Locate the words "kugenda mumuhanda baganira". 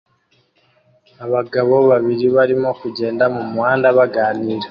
2.81-4.59